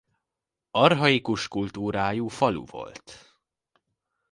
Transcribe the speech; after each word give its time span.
Archaikus 0.83 1.45
kultúrájú 1.47 2.27
falu 2.29 2.65
volt. 2.65 3.03